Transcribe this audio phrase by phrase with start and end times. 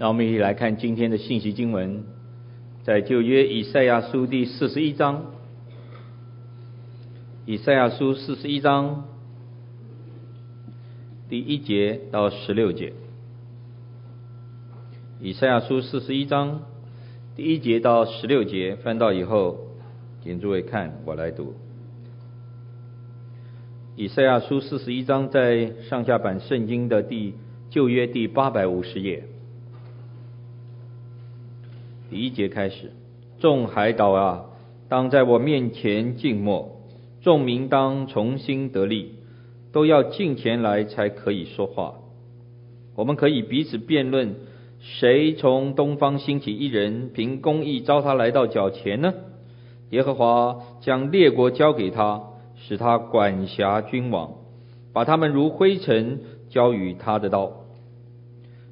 [0.00, 2.04] 让我们一起来看今天的信息经文，
[2.84, 5.26] 在旧约以赛亚书第四十一章，
[7.44, 9.04] 以赛亚书四十一章
[11.28, 12.94] 第一节到十六节。
[15.20, 16.62] 以赛亚书四十一章
[17.36, 19.58] 第一节到十六节，翻到以后，
[20.24, 21.54] 请诸位看，我来读。
[23.96, 27.34] 以赛亚书四十一章在上下版圣经的第
[27.68, 29.24] 旧约第八百五十页。
[32.10, 32.90] 第一节开始，
[33.38, 34.46] 众海岛啊，
[34.88, 36.80] 当在我面前静默；
[37.22, 39.14] 众民当重新得力，
[39.70, 41.94] 都要近前来才可以说话。
[42.96, 44.34] 我们可以彼此辩论，
[44.80, 49.14] 谁从东方兴起一人，凭公义招他来到脚前呢？
[49.90, 52.24] 耶和华将列国交给他，
[52.56, 54.32] 使他管辖君王，
[54.92, 57.52] 把他们如灰尘交与他的刀，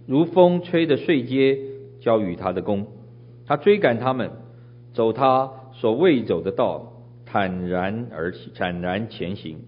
[0.08, 1.56] 如风吹的碎秸
[2.00, 2.88] 交与他的弓。
[3.48, 4.30] 他追赶他们，
[4.92, 6.92] 走他所未走的道，
[7.24, 9.60] 坦然而坦然前行。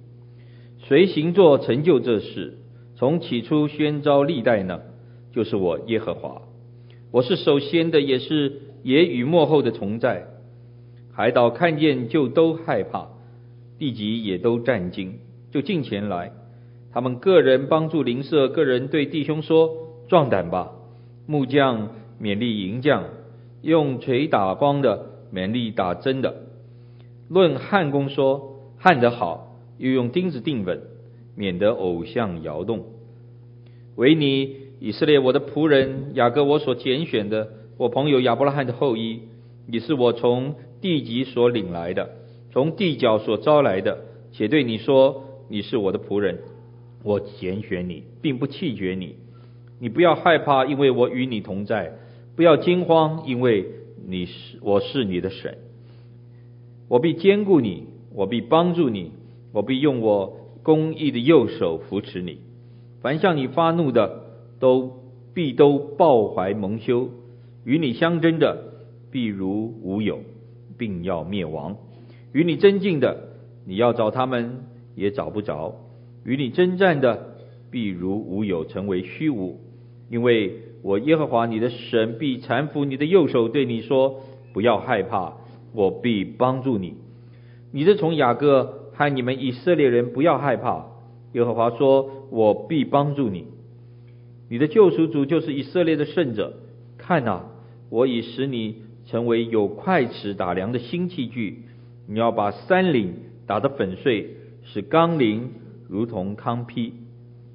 [0.87, 2.59] 谁行作成就这事？
[2.95, 4.83] 从起初宣召历代呢？
[5.33, 6.43] 就是我耶和华。
[7.11, 10.27] 我是首先的，也是也与末后的同在。
[11.11, 13.09] 海岛看见就都害怕，
[13.79, 16.33] 地极也都战惊，就近前来。
[16.93, 19.71] 他们个人帮助邻舍，个人对弟兄说
[20.07, 20.73] ：“壮胆吧！”
[21.27, 21.89] 木匠
[22.21, 23.05] 勉励银匠。
[23.63, 26.35] 用锤打光的，勉力打针的。
[27.29, 30.81] 论焊工说，焊得好，又用钉子钉稳，
[31.37, 32.85] 免得偶像摇动。
[33.97, 39.21] 惟你以色列，我的仆人雅各，我所拣选的，我朋友亚伯拉罕的后裔，
[39.67, 42.11] 你是我从地极所领来的，
[42.51, 43.99] 从地角所招来的，
[44.33, 46.39] 且对你说，你是我的仆人，
[47.03, 49.17] 我拣选你，并不弃绝你。
[49.79, 51.93] 你不要害怕，因为我与你同在。
[52.37, 53.67] 不要惊慌，因为
[54.07, 55.59] 你是我是你的神，
[56.89, 59.13] 我必坚固你，我必帮助你，
[59.53, 62.39] 我必用我公义的右手扶持你。
[63.03, 64.25] 凡向你发怒的，
[64.59, 65.03] 都
[65.35, 67.11] 必都抱怀蒙羞；
[67.65, 68.73] 与你相争的，
[69.11, 70.21] 必如无有，
[70.79, 71.75] 并要灭亡；
[72.33, 73.29] 与你争竞的，
[73.67, 74.65] 你要找他们
[74.95, 75.75] 也找不着；
[76.25, 77.37] 与你征战的，
[77.71, 79.61] 必如无有，成为虚无，
[80.09, 80.70] 因为。
[80.83, 84.21] 我耶和华你的神必搀扶你的右手，对你说：
[84.53, 85.35] 不要害怕，
[85.73, 86.95] 我必帮助你。
[87.73, 90.87] 你的从雅各和你们以色列人不要害怕。
[91.33, 93.45] 耶和华说：我必帮助你。
[94.49, 96.55] 你的救赎主就是以色列的圣者。
[96.99, 97.45] 看哪，
[97.89, 101.67] 我已使你成为有块尺打量的新器具。
[102.09, 103.15] 你要把山岭
[103.47, 105.51] 打得粉碎，使冈陵
[105.89, 106.93] 如同糠秕。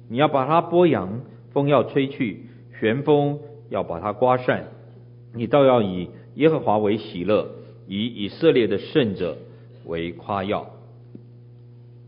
[0.08, 1.20] 你要把它拨扬，
[1.52, 2.45] 风要吹去。
[2.78, 3.38] 旋风
[3.70, 4.64] 要把它刮散，
[5.32, 7.48] 你倒要以耶和华为喜乐，
[7.86, 9.38] 以以色列的圣者
[9.86, 10.70] 为夸耀。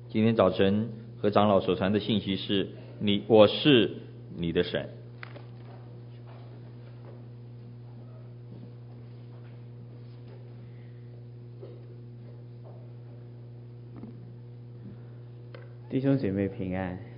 [0.08, 0.90] 今天早晨
[1.20, 2.68] 和长老所传的信息是：
[2.98, 3.96] 你，我是
[4.36, 4.88] 你的神。
[15.90, 17.17] 弟兄姐妹平安。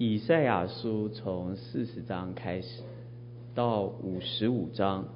[0.00, 2.82] 以赛亚书从四十章开始
[3.52, 5.08] 到五十五章，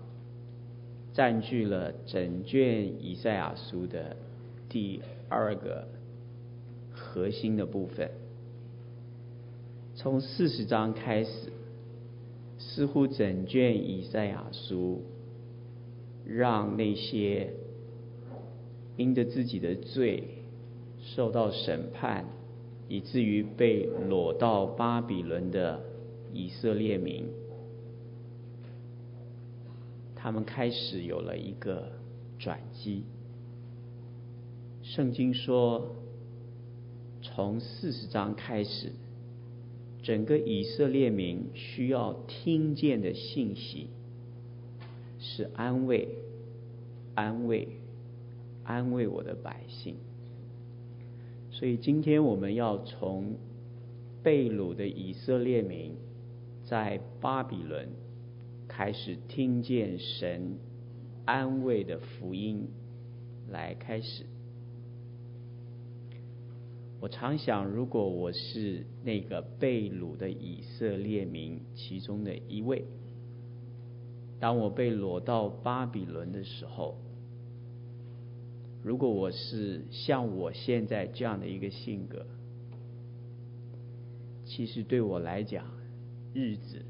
[1.12, 4.16] 占据了整卷以赛亚书的
[4.68, 5.86] 第二个
[6.90, 8.10] 核心的部分。
[9.94, 11.52] 从四十章开始，
[12.58, 15.04] 似乎整卷以赛亚书
[16.26, 17.52] 让那些
[18.96, 20.24] 因着自己的罪
[20.98, 22.24] 受到审判。
[22.88, 25.82] 以至于被掳到巴比伦的
[26.32, 27.26] 以色列民，
[30.14, 31.92] 他们开始有了一个
[32.38, 33.04] 转机。
[34.82, 35.94] 圣经说，
[37.22, 38.92] 从四十章开始，
[40.02, 43.88] 整个以色列民需要听见的信息
[45.18, 46.08] 是安慰，
[47.14, 47.68] 安慰，
[48.64, 49.96] 安慰我的百姓。
[51.62, 53.36] 所以今天我们要从
[54.20, 55.94] 被掳的以色列民
[56.64, 57.88] 在巴比伦
[58.66, 60.58] 开始听见神
[61.24, 62.66] 安慰的福音
[63.48, 64.26] 来开始。
[66.98, 72.84] 我常想，如果我是那个被掳的以色列民其中的一位，
[74.40, 76.96] 当我被掳到巴比伦的时候。
[78.82, 82.26] 如果我是像我现在这样的一个性格，
[84.44, 85.66] 其实对我来讲
[86.34, 86.84] 日子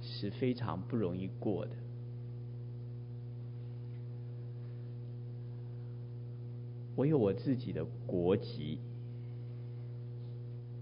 [0.00, 1.72] 是非常不容易过的。
[6.96, 8.78] 我有我自己的国籍，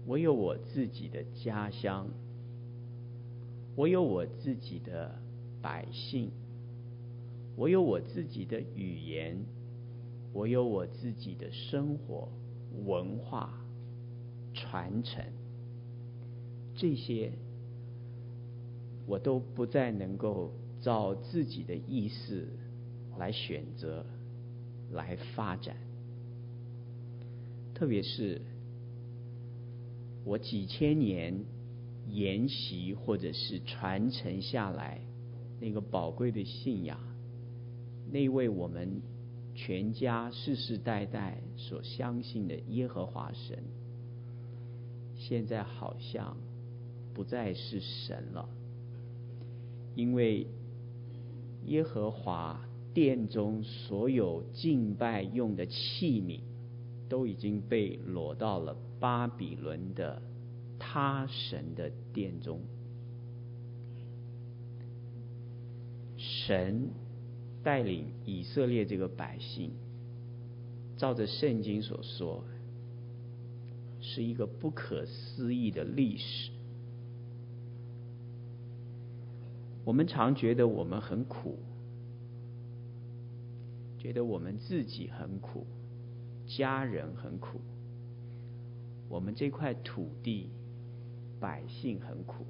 [0.05, 2.09] 我有我自己的家乡，
[3.75, 5.15] 我有我自己的
[5.61, 6.31] 百姓，
[7.55, 9.37] 我有我自己的语言，
[10.33, 12.29] 我有我自己的生活
[12.85, 13.53] 文化
[14.53, 15.23] 传承，
[16.75, 17.31] 这些
[19.05, 20.51] 我都不再能够
[20.81, 22.47] 照自己的意思
[23.17, 24.05] 来选择，
[24.91, 25.75] 来发展。
[27.73, 28.41] 特别是
[30.23, 31.43] 我几千年
[32.07, 35.01] 沿袭或者是传承下来
[35.59, 36.99] 那个宝贵的信仰，
[38.11, 39.01] 那位我们
[39.63, 43.63] 全家世世代代所相信的耶和华神，
[45.15, 46.35] 现在好像
[47.13, 48.49] 不再是神了，
[49.93, 50.47] 因为
[51.65, 52.59] 耶和华
[52.91, 56.39] 殿中所有敬拜用的器皿。
[57.11, 60.21] 都已经被挪到了巴比伦的
[60.79, 62.61] 他神的殿中。
[66.15, 66.87] 神
[67.63, 69.71] 带领以色列这个百姓，
[70.97, 72.43] 照着圣经所说，
[73.99, 76.51] 是一个不可思议的历史。
[79.83, 81.57] 我们常觉得我们很苦，
[83.97, 85.65] 觉得我们自己很苦。
[86.47, 87.61] 家人很苦，
[89.07, 90.49] 我们这块土地
[91.39, 92.45] 百姓很苦。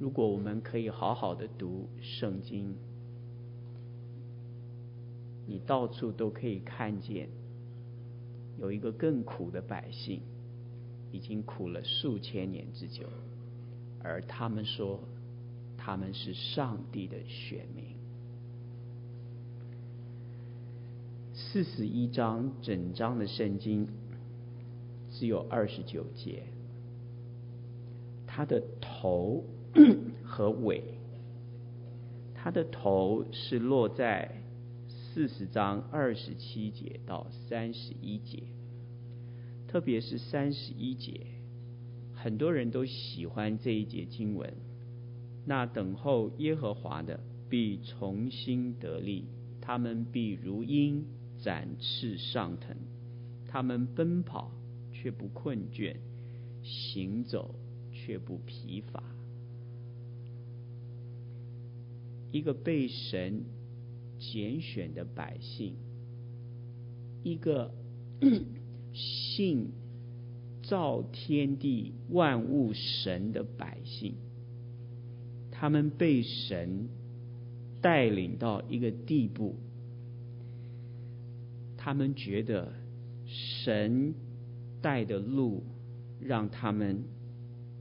[0.00, 2.74] 如果我们可以好好的读圣经，
[5.46, 7.28] 你到处都可以看见
[8.58, 10.22] 有一个更苦的百姓，
[11.12, 13.04] 已经苦了数千年之久，
[14.02, 14.98] 而他们说
[15.76, 17.84] 他们是上帝的选民。
[21.34, 23.86] 四十一章整章的圣经
[25.10, 26.44] 只有二十九节，
[28.26, 29.44] 它的头
[30.24, 30.82] 和尾，
[32.34, 34.30] 它的头是落在
[34.88, 38.42] 四十章二十七节到三十一节，
[39.68, 41.26] 特别是三十一节，
[42.14, 44.52] 很多人都喜欢这一节经文。
[45.46, 49.24] 那等候耶和华的必重新得力，
[49.60, 51.04] 他们必如鹰。
[51.42, 52.76] 展翅上腾，
[53.48, 54.52] 他们奔跑
[54.92, 55.96] 却不困倦，
[56.62, 57.54] 行走
[57.90, 59.02] 却不疲乏。
[62.30, 63.44] 一个被神
[64.18, 65.74] 拣选的百姓，
[67.22, 67.72] 一个
[68.92, 69.72] 信
[70.62, 74.14] 造天地万物神的百姓，
[75.50, 76.88] 他们被神
[77.80, 79.56] 带领到一个地步。
[81.76, 82.74] 他们觉得
[83.26, 84.14] 神
[84.82, 85.64] 带的路
[86.20, 87.04] 让他们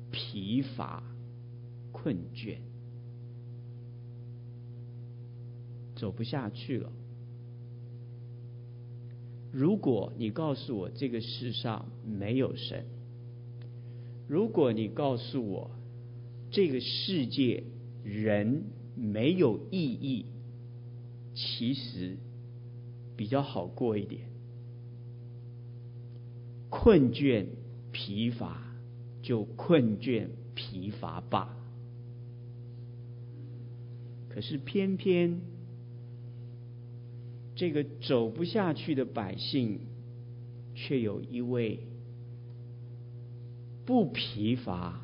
[0.09, 1.03] 疲乏
[1.91, 2.59] 困倦，
[5.99, 6.91] 走不下去了。
[9.51, 12.85] 如果你告诉我这个世上没有神，
[14.27, 15.71] 如果你告诉我
[16.51, 17.63] 这个世界
[18.03, 18.63] 人
[18.95, 20.25] 没有意义，
[21.35, 22.17] 其实。
[23.19, 24.21] 比较好过一点，
[26.69, 27.47] 困倦
[27.91, 28.63] 疲乏
[29.21, 31.53] 就困倦疲乏吧。
[34.29, 35.41] 可是偏偏
[37.59, 39.81] 这个走不下去的百姓，
[40.75, 41.81] 却有一位
[43.85, 45.01] 不疲乏、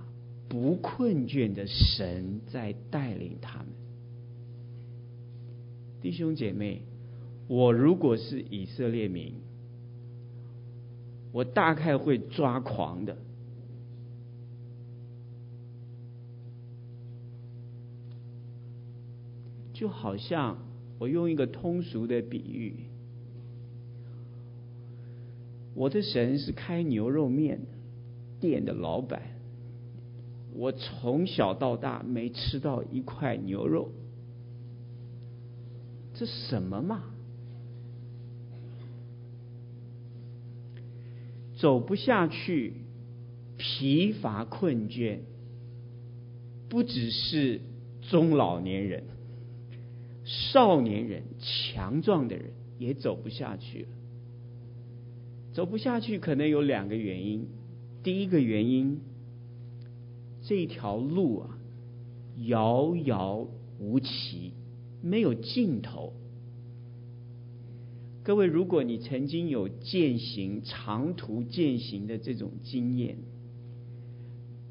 [0.48, 3.68] 不困倦的神在带领他们，
[6.00, 6.84] 弟兄姐妹。
[7.50, 9.34] 我如果是以色列民，
[11.34, 13.18] 我大概会抓狂的。
[19.74, 20.58] 就好像
[20.98, 22.74] 我用一个通俗的比喻，
[25.74, 27.60] 我的神是开牛肉面
[28.40, 29.22] 店的老板，
[30.54, 33.90] 我从小到大没吃到一块牛肉，
[36.14, 37.04] 这什么嘛？
[41.58, 42.74] 走不下去，
[43.58, 45.20] 疲乏困倦，
[46.70, 47.62] 不只是
[48.10, 49.04] 中老年人，
[50.26, 53.88] 少年人、强壮的人也走不下去了。
[55.54, 57.48] 走不下去可能有两个原因，
[58.04, 59.00] 第一个原因
[60.42, 61.58] 这条路啊，
[62.46, 63.48] 遥遥
[63.80, 64.52] 无期，
[65.02, 66.12] 没有尽头。
[68.24, 73.20] 各位，如果你曾经有践行长途践行的这种经验，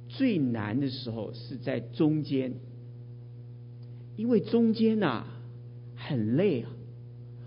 [0.08, 2.54] 最难的时候是在中间，
[4.16, 5.24] 因为中间呐、
[6.06, 6.70] 很累啊，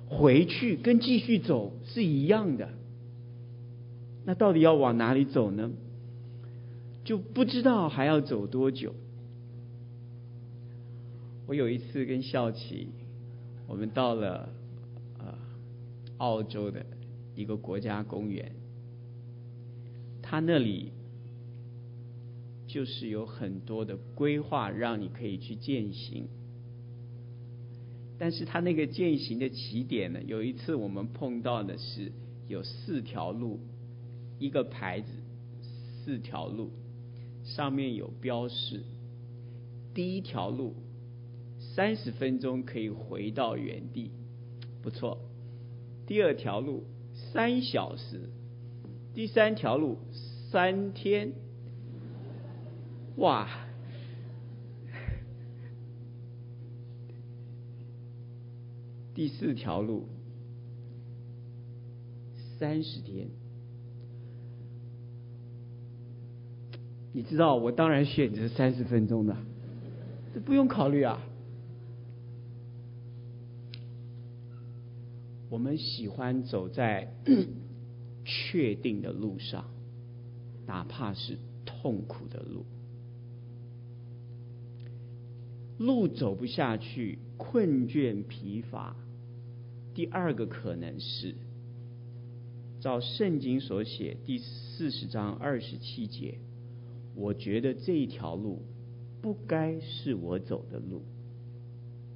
[0.08, 2.70] 回去跟继续走是一样的。
[4.26, 5.72] 那到底要往哪里走呢？
[7.04, 8.94] 就不知道还要走多久。
[11.46, 12.90] 我有一次跟校琪，
[13.68, 14.50] 我们到了
[15.20, 15.34] 呃
[16.18, 16.86] 澳洲的
[17.36, 18.52] 一个国家公园，
[20.22, 20.92] 他那里
[22.68, 26.28] 就是有很多的规划，让你可以去践行。
[28.20, 32.12] 但是他那个践行的起点呢，有一次我们碰到的是
[32.48, 33.60] 有四条路，
[34.40, 35.08] 一个牌子，
[36.04, 36.72] 四条路。
[37.44, 38.84] 上面有标示，
[39.94, 40.76] 第一条路
[41.58, 44.12] 三十分钟可以回到原地，
[44.82, 45.18] 不错。
[46.06, 46.84] 第二条路
[47.14, 48.30] 三小时，
[49.14, 49.98] 第三条路
[50.52, 51.32] 三天，
[53.16, 53.67] 哇！
[59.18, 60.08] 第四条路
[62.60, 63.28] 三十天。
[67.14, 69.36] 你知道，我当然选择三十分钟的，
[70.36, 71.20] 这不用考虑啊。
[75.50, 77.12] 我们喜欢走在
[78.24, 79.66] 确定的路上，
[80.68, 82.68] 哪怕是痛苦的路。
[85.80, 88.96] 路走不下去，困倦疲乏。
[89.98, 91.34] 第二个可能是，
[92.80, 96.38] 照圣经所写第四十章二十七节。
[97.16, 98.62] 我觉得这一条路
[99.24, 101.02] 不该是我走的路，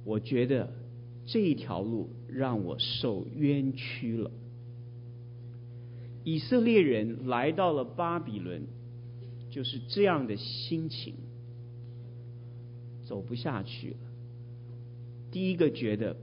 [0.04, 0.72] 我觉得
[1.26, 4.30] 这一条路让我受冤屈了。
[6.22, 8.62] 以色列人来到了巴比伦，
[9.50, 11.14] 就是这样的心情，
[13.04, 13.96] 走不下去了。
[15.32, 16.16] 第一个觉得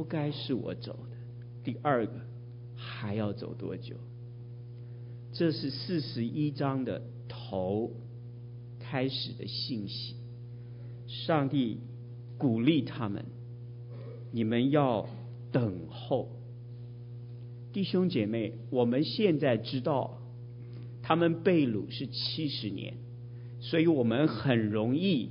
[0.00, 1.16] 不该是我走的，
[1.62, 2.12] 第二个
[2.74, 3.96] 还要走多久？
[5.30, 7.02] 这是四十一章的。
[7.28, 7.90] 头
[8.78, 10.16] 开始的信息，
[11.06, 11.80] 上帝
[12.38, 13.26] 鼓励他们：
[14.32, 15.06] 你们要
[15.52, 16.30] 等候。
[17.74, 20.18] 弟兄姐妹，我们现在知道
[21.02, 22.94] 他们被掳是七十年，
[23.60, 25.28] 所以我们很容易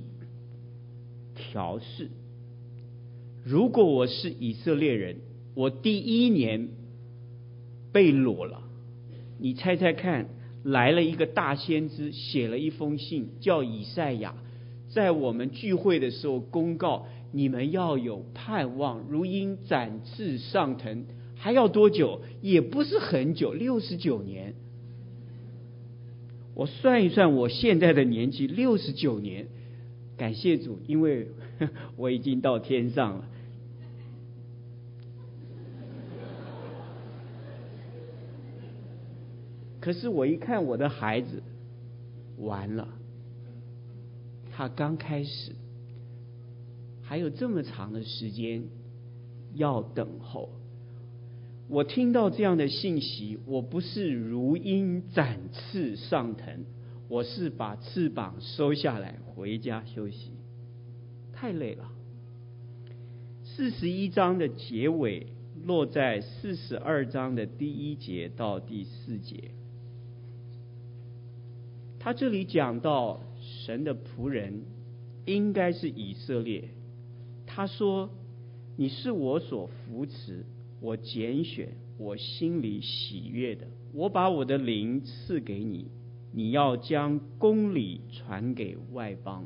[1.34, 2.08] 调试。
[3.50, 5.16] 如果我是以色列人，
[5.56, 6.68] 我第一年
[7.90, 8.62] 被裸了，
[9.40, 10.28] 你猜猜看？
[10.62, 14.36] 来了一个大先知，写了一封信，叫以赛亚，
[14.90, 21.06] 在我们聚会的时候公告：你们要有盼望，如鹰展翅上腾。
[21.34, 22.20] 还要多久？
[22.42, 24.54] 也不是很久，六十九年。
[26.54, 29.48] 我算一算，我现在的年纪六十九年，
[30.16, 31.26] 感谢主，因为
[31.96, 33.24] 我已经到天上了。
[39.80, 41.42] 可是我一看我的孩子，
[42.36, 42.86] 完了，
[44.52, 45.56] 他刚开始，
[47.02, 48.62] 还有这么长的时间
[49.54, 50.50] 要等候。
[51.68, 56.64] 我听到这样的信息，我不是如鹰展翅上腾，
[57.08, 60.32] 我是把翅膀收下来回家休息，
[61.32, 61.90] 太累了。
[63.44, 65.28] 四十一章的结尾
[65.64, 69.52] 落在四十二章的第一节到第四节。
[72.02, 74.64] 他这里讲到神的仆人
[75.26, 76.70] 应该是以色列。
[77.46, 78.08] 他说
[78.76, 80.46] ：“你是我所扶持、
[80.80, 83.66] 我拣选、我心里喜悦的。
[83.92, 85.90] 我把我的灵赐给你，
[86.32, 89.44] 你要将公理传给外邦。”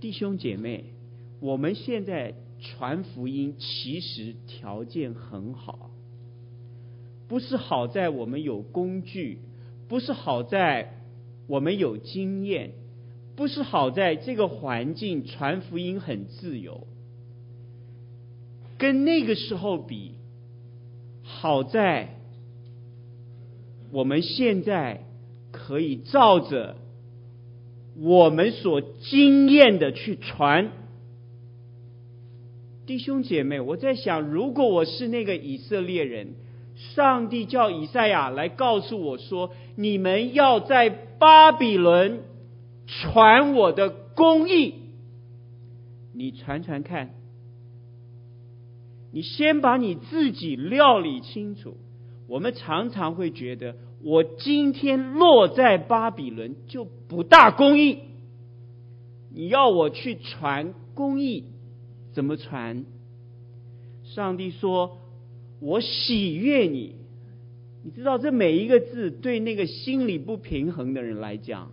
[0.00, 0.86] 弟兄姐妹，
[1.38, 5.89] 我们现在传福音其实条件很好。
[7.30, 9.38] 不是好在我们有工具，
[9.86, 10.94] 不是好在
[11.46, 12.72] 我们有经验，
[13.36, 16.88] 不是好在这个环境传福音很自由。
[18.76, 20.14] 跟那个时候比，
[21.22, 22.16] 好在
[23.92, 25.04] 我们现在
[25.52, 26.78] 可以照着
[27.96, 30.72] 我们所经验的去传。
[32.86, 36.34] 弟兄姐妹，我在想，如果我是那个以色列人。
[36.94, 42.22] 上帝叫以赛亚来告诉我说：“你们要在巴比伦
[42.86, 44.74] 传我的公义。”
[46.14, 47.14] 你传传看，
[49.12, 51.76] 你先把你自己料理清楚。
[52.26, 57.98] 我们常常会觉得，我今天落在巴比伦就不大公义。
[59.32, 61.44] 你要我去传公义，
[62.12, 62.84] 怎么传？
[64.04, 64.98] 上帝说
[65.60, 66.96] ：“我喜悦你。”
[67.82, 71.72] 你知道，这每一个字对那个心理不平衡的人来讲，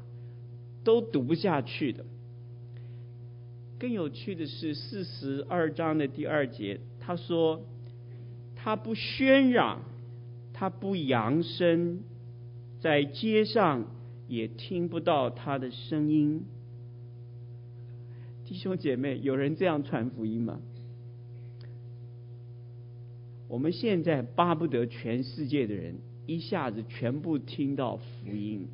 [0.85, 2.05] 都读不下去的。
[3.77, 7.61] 更有趣的是，四十二章的第二节，他说
[8.55, 9.81] ：“他不喧嚷，
[10.53, 11.99] 他不扬声，
[12.79, 13.85] 在街上
[14.29, 16.45] 也听不到他的声音。”
[18.47, 20.61] 弟兄姐妹，有人这样传福音吗？
[23.47, 28.67] 我们现在巴不得全世界的人一下子全部听到福音，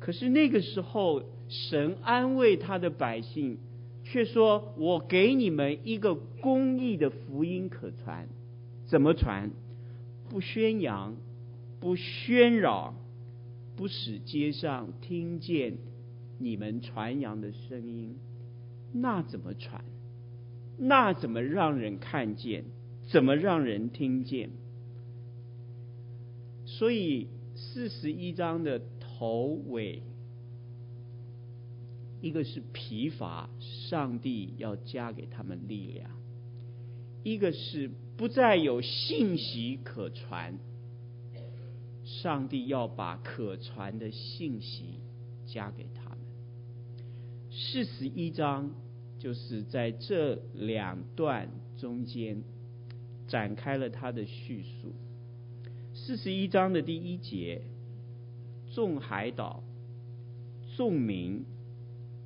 [0.00, 3.58] 可是那个时候，神安慰他的百姓，
[4.02, 8.26] 却说：“我给你们一个公义的福音可传，
[8.86, 9.50] 怎么传？
[10.30, 11.14] 不宣扬，
[11.80, 12.94] 不喧嚷，
[13.76, 15.76] 不使街上听见
[16.38, 18.16] 你们传扬的声音，
[18.94, 19.84] 那怎么传？
[20.78, 22.64] 那怎么让人看见？”
[23.06, 24.50] 怎么让人听见？
[26.66, 30.02] 所以四十一章的头尾，
[32.20, 36.10] 一个是疲乏，上帝要加给他们力量；
[37.22, 40.58] 一个是不再有信息可传，
[42.02, 45.00] 上帝要把可传的信息
[45.46, 46.18] 加给他们。
[47.50, 48.70] 四十一章
[49.18, 52.42] 就是在这两段中间。
[53.26, 54.92] 展开了他的叙述。
[55.94, 57.62] 四十一章的第一节，
[58.74, 59.62] 众海岛、
[60.76, 61.44] 众民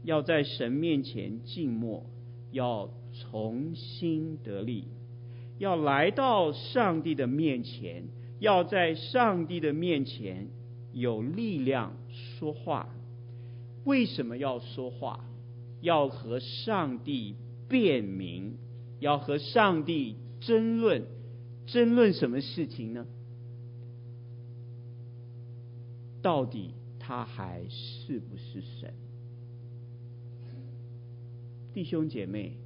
[0.05, 2.07] 要在神面前静默，
[2.51, 4.89] 要重新得力，
[5.59, 8.05] 要来到上帝的面前，
[8.41, 10.49] 要在上帝的面前
[10.93, 12.89] 有力量说话。
[13.85, 15.25] 为什么要说话？
[15.81, 17.37] 要和上帝
[17.69, 18.57] 辩明，
[18.99, 20.17] 要和上帝。
[20.49, 21.05] 争论，
[21.67, 23.07] 争论什么事情呢？
[26.23, 28.95] 到底他还是不是神？
[31.75, 32.57] 弟兄姐妹，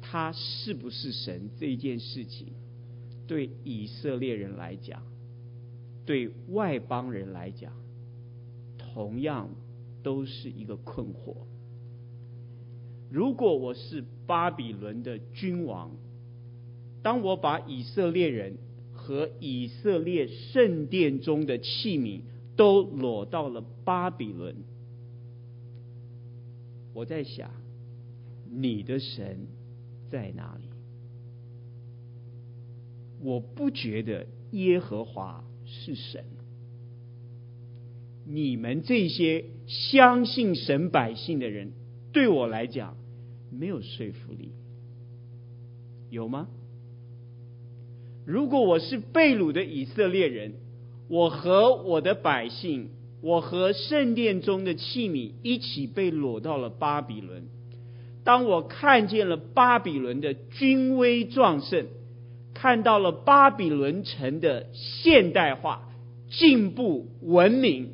[0.00, 2.52] 他是不是神这件事情，
[3.26, 5.02] 对以色列人来讲，
[6.06, 7.72] 对外邦人来讲，
[8.78, 9.50] 同样
[10.04, 11.34] 都是一个困惑。
[13.14, 15.92] 如果我是巴比伦的君王，
[17.00, 18.56] 当我把以色列人
[18.92, 22.22] 和以色列圣殿中的器皿
[22.56, 24.56] 都掳到了巴比伦，
[26.92, 27.52] 我在想，
[28.50, 29.46] 你的神
[30.10, 30.64] 在哪里？
[33.22, 36.24] 我不觉得耶和华是神。
[38.26, 41.70] 你们这些相信神百姓的人，
[42.12, 42.96] 对我来讲。
[43.58, 44.50] 没有说服力，
[46.10, 46.48] 有吗？
[48.26, 50.54] 如果我是被掳的以色列人，
[51.08, 52.88] 我和我的百姓，
[53.20, 57.44] 我和圣殿中的器皿一起被掳到了巴比伦。
[58.24, 61.86] 当我看见了巴比伦的军威壮盛，
[62.54, 65.90] 看到了巴比伦城的现代化、
[66.30, 67.90] 进步、文明，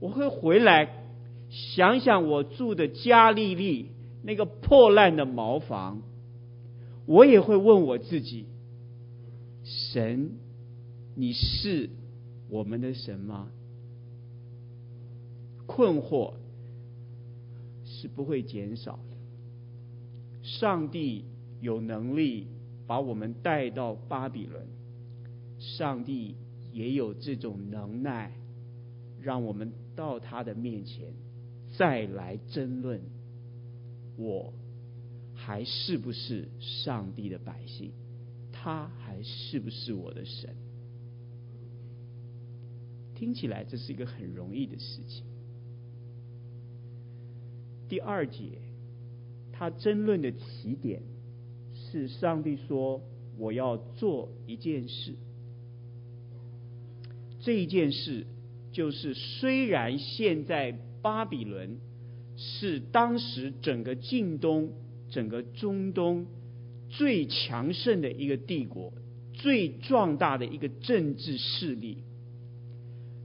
[0.00, 1.04] 我会回来
[1.50, 3.88] 想想我住的加利利。
[4.22, 6.02] 那个破烂的茅房，
[7.06, 8.46] 我也会问我自己：
[9.64, 10.30] 神，
[11.14, 11.90] 你是
[12.48, 13.50] 我们的神吗？
[15.66, 16.34] 困惑
[17.84, 19.16] 是不会减少的。
[20.42, 21.24] 上帝
[21.60, 22.46] 有能力
[22.86, 24.66] 把我们带到巴比伦，
[25.58, 26.36] 上帝
[26.72, 28.32] 也有这种能耐，
[29.20, 31.14] 让我们到他的面前
[31.76, 33.00] 再来争论。
[34.16, 34.52] 我
[35.34, 37.92] 还是不是上帝的百姓？
[38.52, 40.54] 他还是不是我的神？
[43.14, 45.24] 听起来这是一个很容易的事情。
[47.88, 48.60] 第二节，
[49.52, 51.02] 他争论的起点
[51.74, 53.00] 是上帝说
[53.38, 55.14] ：“我要做一件事。”
[57.40, 58.26] 这一件事
[58.70, 61.78] 就是，虽然现在巴比伦。
[62.44, 64.70] 是当时整个近东、
[65.10, 66.26] 整个中东
[66.88, 68.92] 最强盛的一个帝国，
[69.32, 71.98] 最壮大的一个政治势力。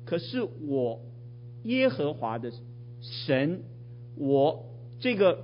[0.06, 1.02] 可是我
[1.64, 2.52] 耶和华的
[3.02, 3.64] 神，
[4.16, 4.66] 我
[5.00, 5.44] 这个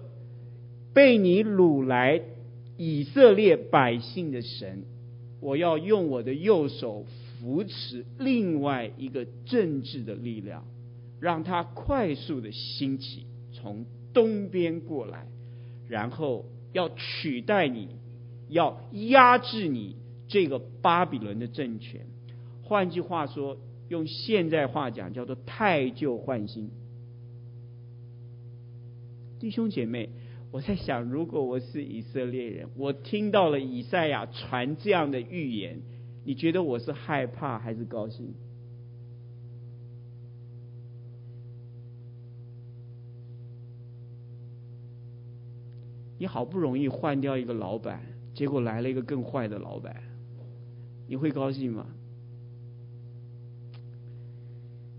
[0.94, 2.22] 被你掳来
[2.78, 4.84] 以色列百姓的神，
[5.42, 7.06] 我要用我的右手
[7.40, 10.66] 扶持另外一个政治的力量，
[11.20, 13.26] 让它快速的兴起，
[13.64, 15.26] 从东边过来，
[15.88, 17.88] 然后要取代你，
[18.50, 19.96] 要压制你
[20.28, 22.06] 这个巴比伦的政权。
[22.62, 26.70] 换句话说，用现在话讲，叫做汰旧换新。
[29.40, 30.10] 弟兄姐妹，
[30.52, 35.80] 我在想，如果我是以色列人，我听到了以赛亚传这样的预言，
[36.26, 38.34] 你觉得我是害怕还是高兴？
[46.24, 48.02] 你好不容易换掉一个老板，
[48.34, 50.02] 结果来了一个更坏的老板，
[51.06, 51.86] 你会高兴吗？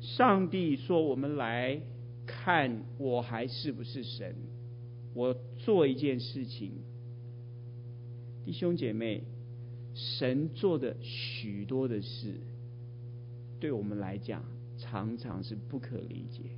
[0.03, 1.81] 上帝说：“我们来
[2.27, 4.37] 看我还是不是神？
[5.15, 6.73] 我做一件事情，
[8.45, 9.23] 弟兄姐妹，
[9.95, 12.35] 神做的许多的事，
[13.59, 14.45] 对我们来讲
[14.77, 16.51] 常常是不可理解，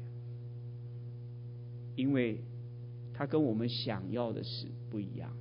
[1.95, 2.41] 因为
[3.19, 5.35] 他跟我们想要的事不一样，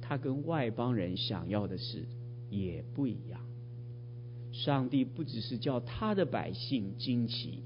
[0.00, 2.06] 他跟外邦人想要的事
[2.48, 3.42] 也不一样。”
[4.52, 7.64] 上帝不只是叫他的百姓惊奇，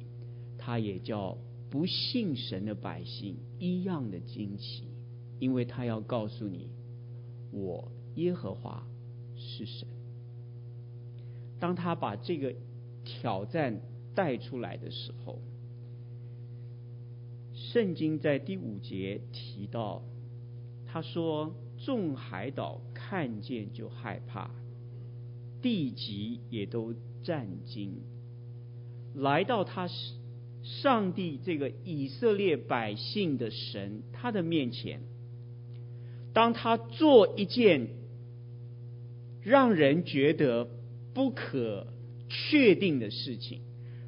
[0.58, 1.38] 他也叫
[1.70, 4.88] 不信神的百姓一样的惊奇，
[5.38, 6.68] 因为他要告诉你，
[7.52, 8.84] 我耶和华
[9.36, 9.86] 是神。
[11.60, 12.52] 当他把这个
[13.04, 13.80] 挑战
[14.16, 15.38] 带出来的时候，
[17.78, 20.02] 圣经在第五节提到，
[20.84, 21.54] 他说
[21.86, 24.50] ：“众海岛看见就害怕。”
[25.62, 28.00] 地极也都战惊，
[29.14, 29.88] 来到他
[30.64, 35.00] 上帝这个以色列百姓的神他的面前，
[36.32, 37.90] 当他做一件
[39.40, 40.68] 让人觉得
[41.14, 41.86] 不可
[42.28, 43.60] 确定的事情，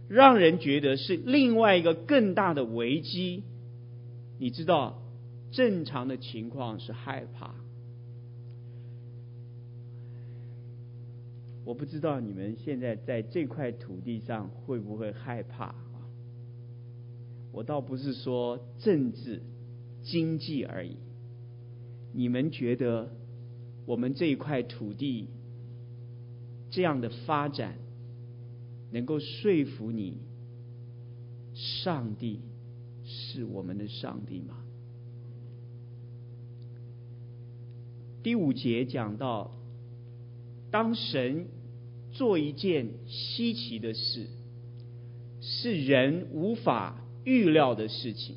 [0.09, 3.45] 让人觉得是另外一个更大的危机，
[4.41, 5.03] 你知道，
[5.51, 7.55] 正常的情况是害怕。
[11.63, 16.09] 我不知道你们现在在这块土地上会不会害怕啊？
[17.53, 19.43] 我倒不是说政治、
[20.03, 20.97] 经济而已。
[22.15, 23.13] 你们觉得
[23.85, 25.29] 我们这一块土地
[26.71, 27.77] 这样的发展
[28.91, 30.17] 能够说服你，
[31.53, 32.41] 上帝
[33.13, 34.57] 是我们的上帝吗？
[38.23, 39.51] 第五节讲到，
[40.71, 41.47] 当神
[42.13, 44.27] 做一件稀奇的事，
[45.41, 48.37] 是人无法预料的事情。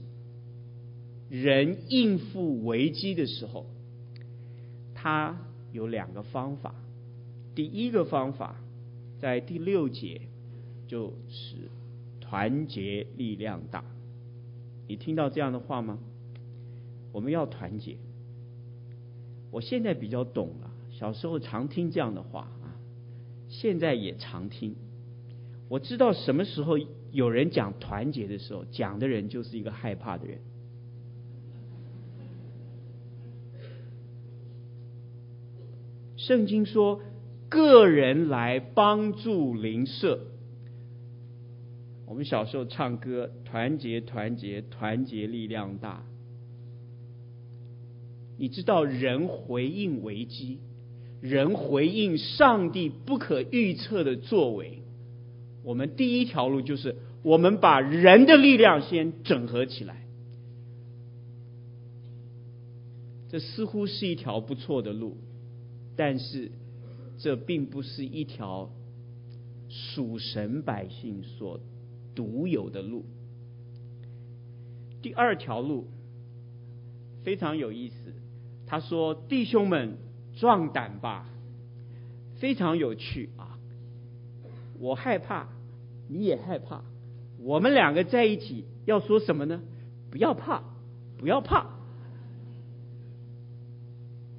[1.30, 3.68] 人应付危机的时候，
[4.96, 5.38] 他
[5.72, 6.74] 有两个方法。
[7.54, 8.56] 第一个方法，
[9.20, 10.22] 在第六节，
[10.88, 11.56] 就是
[12.20, 13.84] 团结力量大。
[14.88, 16.00] 你听到这样的话吗？
[17.12, 17.98] 我们要团结。
[19.52, 22.76] 我现在比较懂了，小时候常听这样的话啊。
[23.50, 24.76] 现在也常听，
[25.70, 26.78] 我知道什么时候
[27.12, 30.40] 有人讲团结的时候，讲的人就是一个害怕的人。
[36.18, 37.02] 圣经说，
[37.50, 40.20] 个人来帮助邻舍。
[42.06, 46.04] 我们小时候唱歌，团结，团结，团结力量大。
[48.38, 50.60] 你知道人回应危机。
[51.22, 54.84] 人回应上帝不可预测的作为，
[55.64, 60.06] 我们第一条路就是我们把人的力量先整合起来。
[63.30, 65.16] 这似乎是一条不错的路，
[65.96, 66.52] 但是
[67.20, 68.70] 这并不是一条
[69.70, 71.62] 属神百姓所
[72.16, 73.06] 独有的路。
[75.02, 75.88] 第二条路
[77.24, 78.14] 非常有意思，
[78.66, 79.98] 他说：“弟兄们。”
[80.36, 81.30] 壮胆吧，
[82.38, 83.60] 非常有趣啊！
[84.80, 85.48] 我害怕，
[86.10, 86.84] 你也害怕，
[87.38, 89.62] 我们两个在一起要说什么呢？
[90.10, 90.64] 不要怕，
[91.20, 91.70] 不要怕，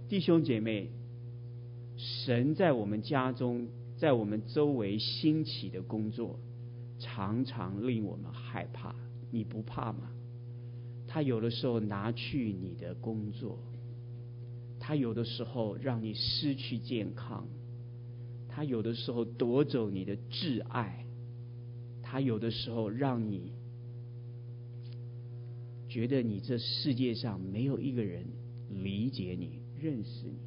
[0.08, 0.90] 弟兄姐妹，
[1.96, 6.40] 神在我们家中，在我们周围兴起的工作，
[6.98, 8.94] 常常令我们害怕。
[9.30, 10.11] 你不怕吗？
[11.07, 13.59] 他有的时候拿去你的工作。
[14.80, 17.48] 他有的时候让你失去健康，
[18.48, 21.07] 他有的时候夺走你的挚爱，
[22.02, 23.52] 他有的时候让你
[25.88, 28.26] 觉得你这世界上没有一个人
[28.68, 30.38] 理解你、认识你。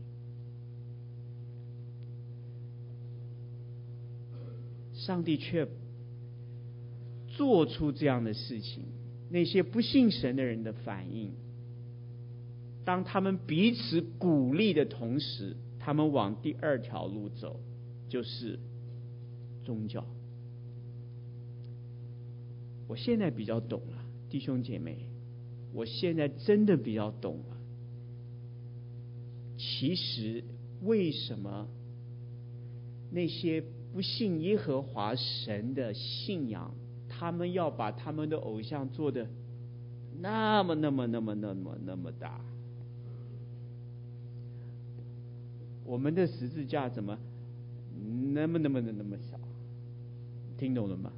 [4.93, 5.67] 上帝却
[7.38, 8.84] 做出这样的事情，
[9.30, 11.32] 那些不信神的人的反应。
[12.84, 17.60] 当他们彼此鼓励的同时，他们往第二条路走，
[18.10, 18.60] 就是
[19.63, 20.04] 宗教。
[22.88, 24.97] 我现在比较懂了，弟兄姐妹，
[25.73, 27.58] 我现在真的比较懂了。
[29.58, 30.43] 其实，
[30.82, 31.67] 为什么
[33.12, 33.62] 那些
[33.93, 36.73] 不信耶和华神的信仰，
[37.17, 39.27] 他们要把他们的偶像做的
[40.19, 42.39] 那么、那么、那么、那么、那么大？
[45.84, 47.17] 我们的十字架怎么
[48.34, 49.39] 那么那么的那么小？
[50.58, 51.12] 听懂了吗？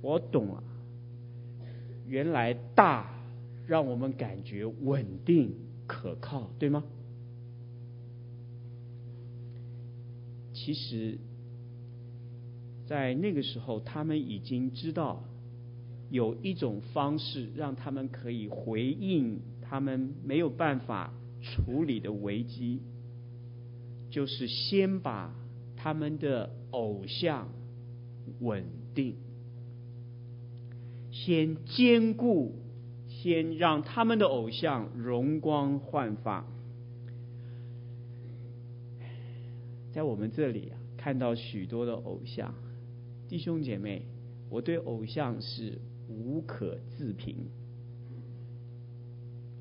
[0.00, 0.62] 我懂了，
[2.06, 3.14] 原来大
[3.66, 5.54] 让我们感觉稳定
[5.86, 6.84] 可靠，对吗？
[10.52, 11.18] 其实，
[12.86, 15.24] 在那个时候，他们已经知道
[16.10, 19.40] 有一种方式让他们可以回应。
[19.62, 22.82] 他们没有办法处理的危机，
[24.10, 25.34] 就是先把
[25.76, 27.48] 他们的偶像
[28.40, 29.14] 稳定，
[31.10, 32.54] 先坚固，
[33.08, 36.44] 先让他们的偶像容光焕发。
[39.90, 42.54] 在我们这里啊，看到许多的偶像，
[43.32, 44.02] 弟兄姐妹，
[44.50, 47.34] 我对偶像是无可自评。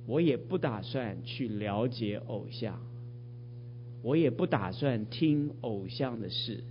[0.05, 2.81] 我也不打算去了解偶像，
[4.03, 6.65] 我也不打算听偶像的事。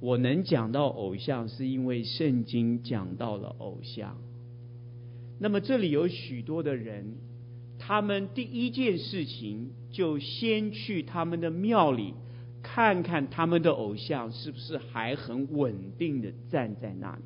[0.00, 4.18] 我能讲到偶像，是因为圣经讲到了偶像。
[5.38, 7.14] 那么这里有许多的人，
[7.78, 12.14] 他们第一件事情就先去他们的庙里，
[12.74, 17.22] 看看他们的偶像是不是还很稳定的站在那里。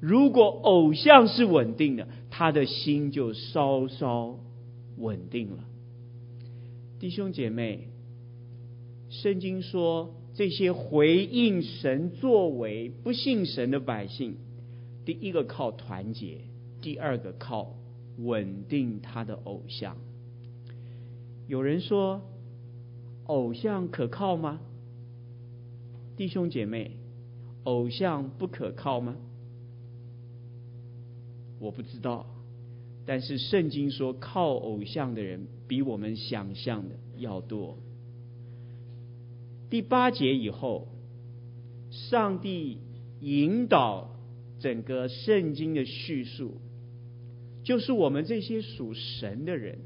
[0.00, 4.38] 如果偶像是稳定的，他的心就稍稍。
[5.00, 5.62] 稳定了，
[6.98, 7.86] 弟兄姐妹，
[9.10, 14.34] 圣经说这些回应神作为不信神的百姓，
[15.04, 16.40] 第一个靠团结，
[16.80, 17.76] 第二个靠
[18.18, 19.96] 稳定他的偶像。
[21.46, 22.22] 有人说，
[23.26, 24.58] 偶像可靠吗？
[26.18, 26.96] 弟兄姐妹，
[27.62, 29.14] 偶像不可靠吗？
[31.60, 32.26] 我不知道。
[33.06, 37.78] 但是圣经说，靠偶像的人比我们想象的要多。
[39.70, 40.88] 第八节以后，
[41.92, 42.78] 上帝
[43.20, 44.10] 引导
[44.58, 46.56] 整个圣经的叙述，
[47.62, 49.78] 就是我们这些属神的人，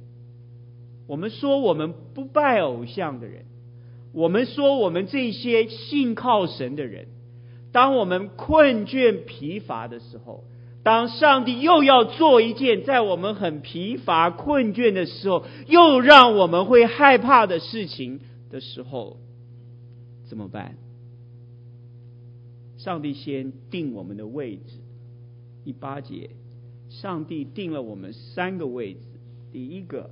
[1.07, 3.45] 我们说我们不拜偶像的人，
[4.13, 7.09] 我们说我们这些信靠神的人，
[7.73, 10.45] 当我们困倦疲乏的时候。
[10.85, 18.19] 当上帝又要做一件在我们很疲乏困倦的时候，又让我们会害怕的事情
[18.51, 19.19] 的时候，
[20.29, 20.75] 怎么办？
[22.79, 24.81] 上帝先定我们的位置。
[25.65, 26.31] 第八节，
[26.89, 29.01] 上帝定了我们三个位置。
[29.53, 30.11] 第一个，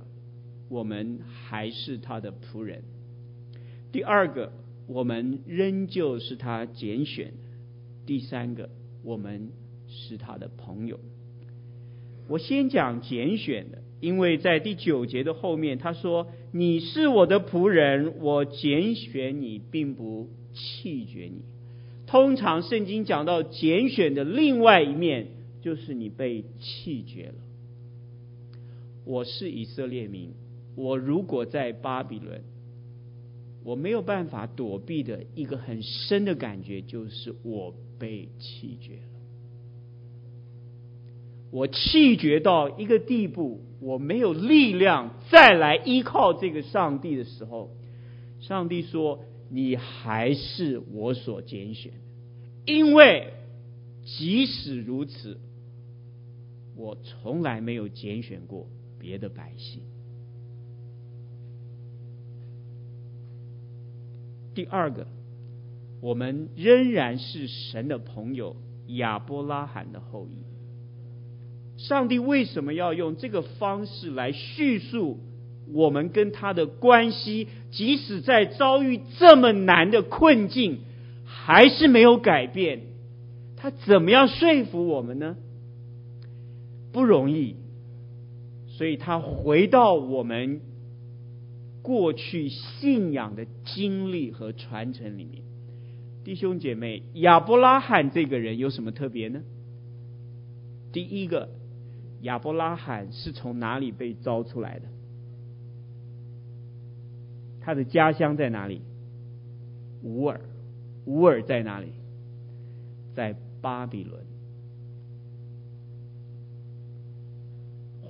[0.69, 2.79] 我们还是他的仆人；
[3.91, 4.51] 第二个，
[4.87, 7.31] 我们仍旧是他拣选；
[8.05, 8.69] 第三个，
[9.03, 9.49] 我们。
[9.93, 11.01] 是他的朋友。
[12.29, 21.41] 我先讲拣选的，因为在第九节的后面，他说：“你是我的仆人，我拣选你，并不弃绝你。”
[22.07, 25.27] 通常圣经讲到拣选的另外一面，
[25.61, 27.33] 就是你被弃绝了。
[29.03, 30.29] 我是以色列民，
[30.77, 32.41] 我如果在巴比伦，
[33.63, 39.03] 我没有办法躲避的一个很深的感觉，就是我被弃绝了。
[41.51, 47.69] 我气绝到一个地步，我没有力量再来依靠这个上帝的时候，
[48.39, 49.19] 上帝说
[49.51, 53.33] ：“你还是我所拣选的，因为
[54.05, 55.39] 即使如此，
[56.75, 59.83] 我从来没有拣选过别的百姓。”
[64.53, 65.07] 第二个，
[66.01, 68.55] 我们仍然是神的朋友，
[68.87, 70.43] 亚伯拉罕的后裔。
[71.77, 75.19] 上帝为什么要用这个方式来叙述
[75.73, 77.47] 我们跟他的关系？
[77.71, 80.79] 即使在遭遇这么难的困境，
[81.25, 82.81] 还是没有改变。
[83.55, 85.37] 他怎么样说服我们呢？
[86.91, 87.55] 不容易。
[88.67, 90.61] 所以他回到我们
[91.81, 95.43] 过去信仰的经历和传承里面。
[96.23, 99.41] 弟兄姐妹，亚伯拉罕这个人有什么特别呢？
[100.91, 101.49] 第一个。
[102.21, 104.85] 亚伯拉罕是从哪里被招出来的？
[107.59, 108.81] 他的家乡在哪里？
[110.03, 110.39] 乌尔，
[111.05, 111.93] 乌尔在哪里？
[113.15, 114.23] 在巴比伦。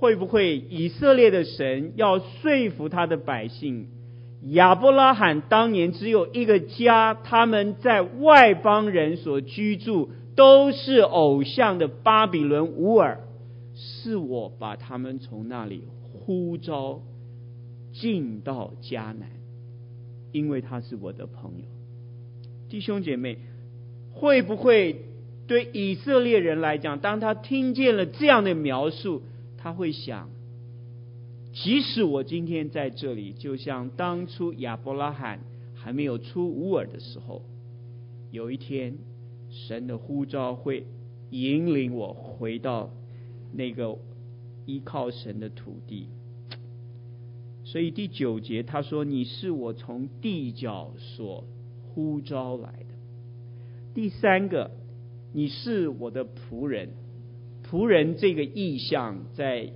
[0.02, 3.86] 会不会以色列的神要说服他的百姓？
[4.48, 13.20] 亚伯拉罕当年只有一个家，他们在外邦人所居住，都是偶像的巴比伦乌尔。
[13.76, 17.00] 是我把他们从那里呼召
[17.92, 19.30] 进到迦南，
[20.32, 21.64] 因为他是我的朋友。
[22.68, 23.38] 弟兄姐妹，
[24.12, 25.04] 会不会
[25.46, 29.22] 对以色列人来讲，当他听见了这样的描述，
[29.62, 30.28] 他会想：
[31.52, 35.38] 即使我今天在这里，就像当初亚伯拉罕
[35.74, 37.42] 还没有出乌尔的时候，
[38.32, 38.98] 有一天
[39.50, 40.86] 神的呼召会
[41.30, 42.90] 引领我回到。
[43.54, 43.98] 那个
[44.64, 46.08] 依靠神的土地，
[47.64, 51.44] 所以第九节他说：“你是我从地角所
[51.82, 52.94] 呼召来的。”
[53.92, 54.70] 第三个，
[55.34, 56.88] 你是我的仆人。
[57.72, 59.72] 仆人这个意象在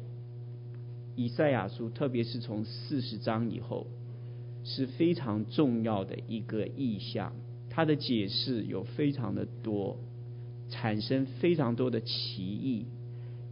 [1.14, 3.87] 以赛亚书，特别是从四十章以后，
[4.64, 7.32] 是非常重要的一个意象。
[7.70, 9.98] 它的解释有非常的多，
[10.68, 12.85] 产生非常多的歧义。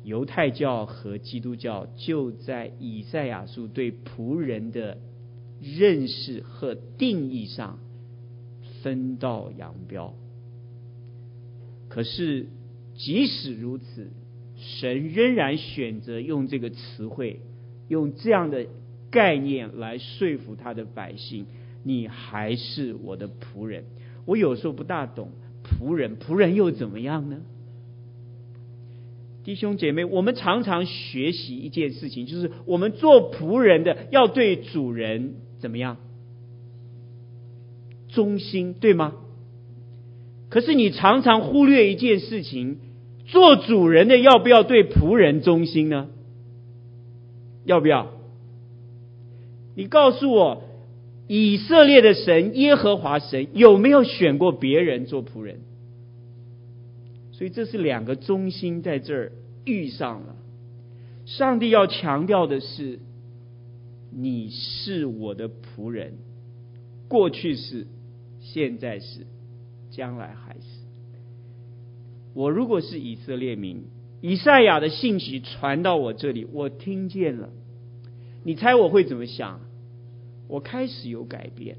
[0.02, 4.98] 犹太教和基督教就在以赛亚书对仆人的
[5.62, 7.78] 认识和定义上
[8.82, 10.14] 分道扬镳。
[11.88, 12.48] 可是
[12.94, 14.10] 即使如此，
[14.64, 17.40] 神仍然选择用这个词汇，
[17.88, 18.66] 用这样的
[19.10, 21.46] 概念来说服他的百姓：
[21.82, 23.84] 你还是我的仆人。
[24.24, 25.28] 我有时候不大懂
[25.62, 27.42] 仆人，仆人又怎么样呢？
[29.44, 35.98] 弟兄姐妹，我们常常学习一件事情，就是我们做仆人的要对主人怎么样？
[38.08, 39.14] 忠心，对吗？
[40.48, 42.78] 可是你常常忽略一件事情，
[43.24, 46.08] 做主人的要不要对仆人忠心呢？
[47.64, 48.10] 要不要？
[49.74, 50.62] 你告诉我，
[51.26, 55.60] 以色列的神耶和华神有没有选过别人做仆人？
[57.32, 59.32] 所以这是两个中心在这儿
[59.64, 60.36] 遇上了。
[61.26, 63.00] 上帝要强调的是，
[64.12, 66.18] 你是我的仆人，
[67.08, 67.86] 过去是，
[68.40, 69.26] 现在是，
[69.90, 70.73] 将来还是。
[72.34, 73.84] 我如果是以色列民，
[74.20, 77.48] 以赛亚的信息传到我这里，我听见了，
[78.44, 79.60] 你猜我会怎么想？
[80.48, 81.78] 我开始有改变，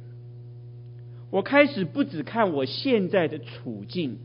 [1.30, 4.18] 我开始不只看我现在的处境。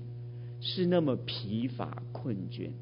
[0.63, 2.73] 是那么疲乏困倦，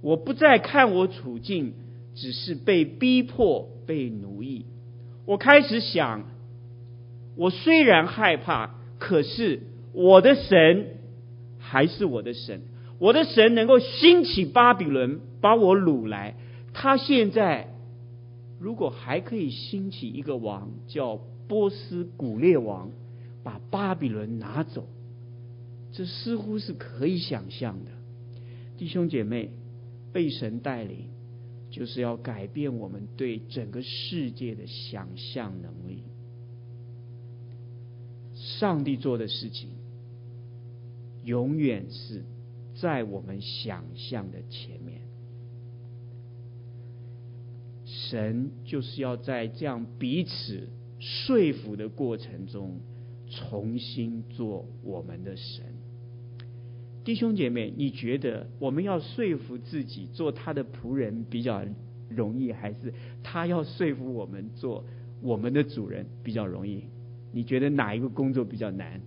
[0.00, 1.74] 我不再看我处境，
[2.14, 4.64] 只是被逼迫、被奴役。
[5.26, 6.24] 我开始想，
[7.36, 9.60] 我虽然害怕，可是
[9.92, 10.96] 我的神
[11.58, 12.62] 还是我的神。
[12.98, 16.34] 我的神能够兴起巴比伦把我掳来，
[16.72, 17.72] 他现在
[18.58, 22.90] 如果还可以兴起一个王，叫波斯古列王，
[23.44, 24.86] 把巴比伦拿走。
[25.92, 27.90] 这似乎是可以想象的，
[28.76, 29.50] 弟兄姐妹，
[30.12, 31.06] 被神带领，
[31.70, 36.02] 就是要改变我们对整个世界的想象能力。
[38.34, 39.70] 上帝做的事情，
[41.24, 42.24] 永远是
[42.80, 45.00] 在我们想象的前面。
[47.84, 52.80] 神就是要在这样彼此说服的过程中，
[53.30, 55.64] 重新做我们的神。
[57.04, 61.64] 弟兄姐妹，你觉得我们要说服自己做他的仆人比较
[62.10, 62.92] 容易，还是
[63.22, 64.84] 他要说服我们做
[65.22, 66.84] 我们的主人比较容易？
[67.32, 69.00] 你觉得哪一个工作比较难？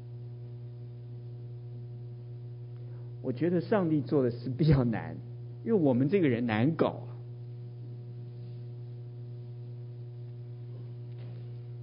[3.21, 5.15] 我觉得上帝做的是比较难，
[5.63, 7.07] 因为我们这个人难搞。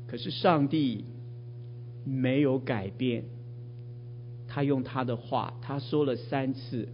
[0.07, 1.05] 可是上帝
[2.05, 3.25] 没有改变。
[4.51, 6.89] 他用他的话，他说了三次：“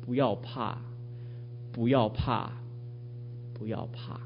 [0.00, 0.80] 不要怕，
[1.70, 2.50] 不要怕，
[3.52, 4.22] 不要怕。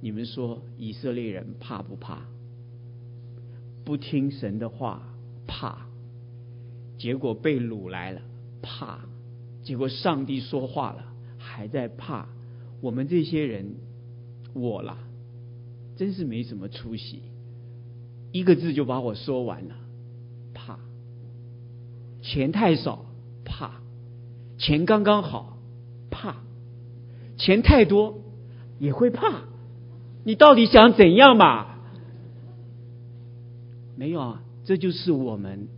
[0.00, 2.22] 你们说以色列人怕不怕？
[3.84, 5.02] 不听神的话，
[5.48, 5.88] 怕。
[6.98, 8.22] 结果被掳来了，
[8.62, 9.00] 怕。
[9.62, 11.04] 结果上帝说话了，
[11.38, 12.28] 还在怕。
[12.80, 13.74] 我们这些人，
[14.54, 14.98] 我啦，
[15.96, 17.22] 真是没什么出息。
[18.32, 19.74] 一个字就把我说完了，
[20.54, 20.78] 怕。
[22.22, 23.04] 钱太少，
[23.44, 23.80] 怕。
[24.58, 25.58] 钱刚刚好，
[26.10, 26.36] 怕。
[27.36, 28.20] 钱太多，
[28.78, 29.42] 也会怕。
[30.24, 31.78] 你到底想怎样嘛？
[33.96, 35.68] 没有啊，这就是我们。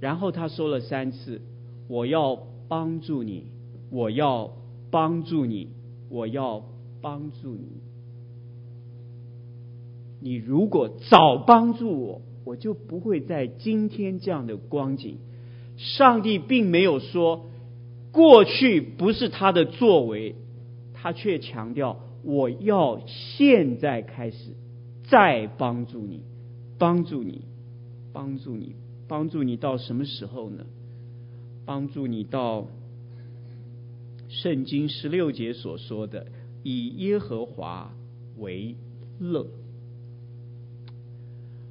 [0.00, 1.40] 然后他说了三次
[1.88, 2.38] ：“我要
[2.68, 3.44] 帮助你，
[3.90, 4.52] 我要
[4.90, 5.68] 帮助你，
[6.08, 6.64] 我要
[7.00, 7.80] 帮助你。
[10.20, 15.18] 你如果早帮助我，我就不会在今天这样的光景。”
[15.76, 17.46] 上帝并没有说
[18.10, 20.34] 过去不是他的作为，
[20.92, 22.00] 他却强调。
[22.24, 24.56] 我要现在开始
[25.08, 26.22] 再帮助你，
[26.78, 27.42] 帮助你，
[28.12, 28.74] 帮助你，
[29.08, 30.66] 帮助你到什么时候呢？
[31.64, 32.66] 帮助你到
[34.28, 36.26] 圣经十六节所说的
[36.62, 37.92] 以耶和华
[38.38, 38.74] 为
[39.18, 39.46] 乐。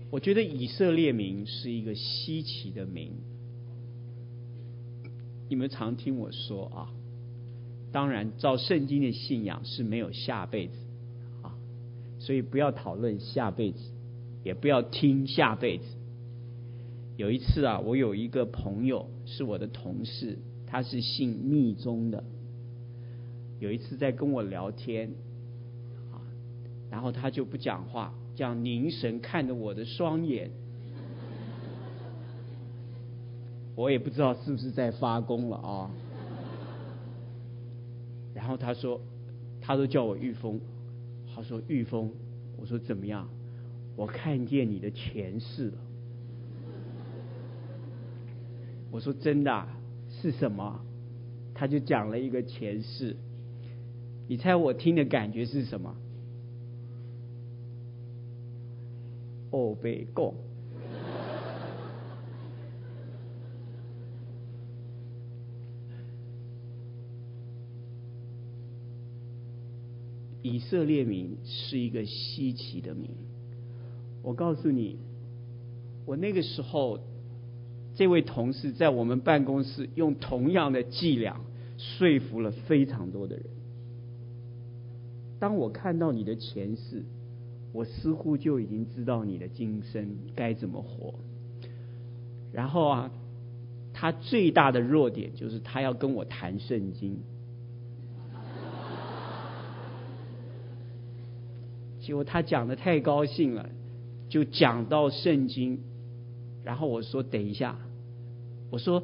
[0.09, 3.11] 我觉得以色列民是一个稀奇的民，
[5.49, 6.89] 你们常听我说啊。
[7.91, 10.73] 当然，照圣经的信仰是没有下辈子
[11.41, 11.55] 啊，
[12.19, 13.79] 所以不要讨论下辈子，
[14.43, 15.85] 也不要听下辈子。
[17.17, 20.37] 有一次啊，我有一个朋友是我的同事，
[20.67, 22.23] 他是信密宗的。
[23.59, 25.09] 有一次在跟我聊天
[26.11, 26.21] 啊，
[26.91, 30.51] 然后他就不讲话，这样凝神看着我的双眼，
[33.75, 35.89] 我也不知道是不是在发功了啊。
[38.35, 39.01] 然后他说，
[39.59, 40.61] 他都叫我玉峰。
[41.33, 42.11] 他说玉峰，
[42.57, 43.27] 我说怎么样？
[43.95, 45.77] 我看见你的前世了。
[48.91, 49.67] 我说真的？
[50.09, 50.79] 是什么？
[51.53, 53.15] 他就讲了一个前世。
[54.27, 55.95] 你猜我听的感觉是什么？
[59.51, 60.33] 哦，被供。
[70.41, 73.09] 以色列名是一个稀奇的名。
[74.23, 74.97] 我告诉你，
[76.05, 76.99] 我那个时候，
[77.97, 81.41] 这位同事在我们办公室用同样的伎俩
[81.79, 83.45] 说服了非常多的人。
[85.39, 87.03] 当我看到你的前世，
[87.73, 91.15] 我似乎就已经知道你的今生该怎么活。
[92.53, 93.11] 然后啊，
[93.93, 97.17] 他最大的弱点就是他要跟我谈圣经。
[101.99, 103.67] 结果他讲的太高兴了，
[104.29, 105.79] 就讲到圣经，
[106.63, 107.77] 然后我说等一下，
[108.69, 109.03] 我说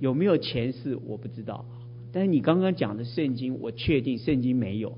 [0.00, 1.64] 有没有前世我不知道，
[2.12, 4.96] 但是你刚刚讲的圣经我确定圣经没有。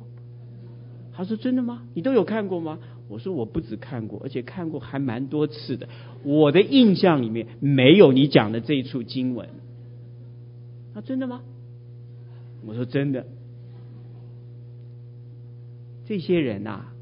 [1.13, 1.83] 他说真的吗？
[1.95, 2.79] 你都有看过吗？
[3.09, 5.89] 我说我不止看过，而且看过还蛮多次的。
[6.23, 9.49] 我的印象里面没有你讲的这一处经文。
[10.95, 11.43] 他真的吗？
[12.67, 13.27] 我说真的。
[16.07, 16.93] 这些人啊。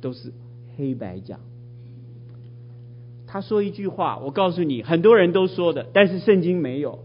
[0.00, 0.34] 都是
[0.76, 1.40] 黑白讲。
[3.34, 7.00] 他说一句话，我告诉你，很多人都说的，但是圣经没有。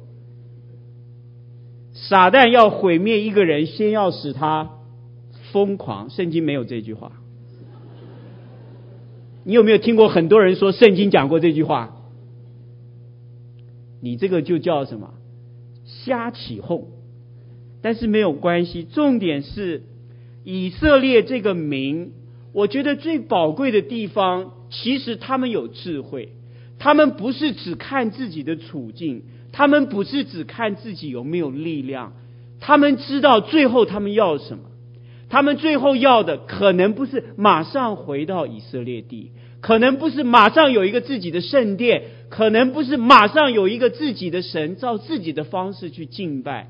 [1.91, 4.69] 撒旦要毁灭一个人，先要使他
[5.51, 6.11] 疯狂。
[6.11, 7.13] 圣经没有这句话。
[9.43, 11.95] 你有没有听过很多人说圣经讲过这句话？
[13.99, 15.15] 你这个就叫什么？
[15.84, 16.89] 瞎起哄。
[17.82, 19.82] 但是没有关系，重点是
[20.43, 22.11] 以色列这个名。
[22.53, 26.30] 我觉得最宝贵的地方，其实他们有智慧，
[26.78, 32.13] 他们不是只看自己的处境，他们不是只看自己有没有力量，
[32.59, 34.63] 他们知道最后他们要什么，
[35.30, 46.70] 他们最后要的可能不是马上回到以色列地，可能不是马上有一个自己的圣殿，可能不是马上有一个自己的神，照自己的方式去敬拜，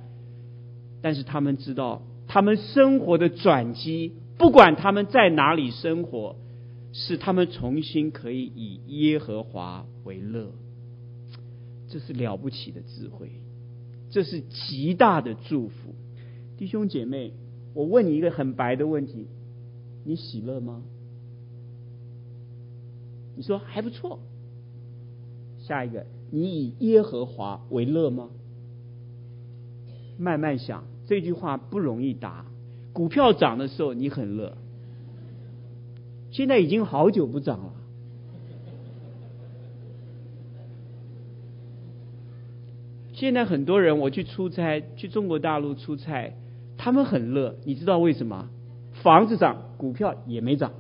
[1.02, 4.14] 但是他们知道，他们生活的转机。
[4.38, 6.38] 不管他们在哪里生活，
[6.92, 10.52] 是他们重新可以以耶和华为乐，
[11.88, 13.32] 这是了不起的智慧，
[14.10, 15.96] 这是极大的祝福。
[16.58, 17.34] 弟兄姐妹，
[17.74, 19.28] 我问你一个很白的问题：
[20.04, 20.82] 你喜乐吗？
[23.36, 24.20] 你说还不错。
[25.60, 28.30] 下一个，你以耶和华为乐吗？
[30.18, 32.46] 慢慢想，这句话不容易答。
[32.92, 34.58] 股票涨的时候你很乐，
[36.32, 37.74] 现在已经好久不涨了。
[43.14, 46.34] 现在很多人我去出差，去中国大陆出差，
[46.78, 48.50] 他们很乐，你知道为什么？
[49.02, 50.72] 房子涨，股票也没涨，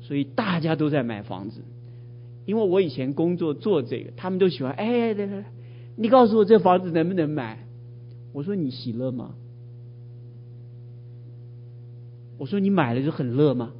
[0.00, 1.62] 所以大家都在买房子。
[2.46, 5.44] 因为我以前工作做这个，他们都喜欢，哎，来来来，
[5.94, 7.66] 你告诉我这房子能不能买？
[8.32, 9.34] 我说你喜乐吗？
[12.38, 13.72] 我说你买了就很乐吗？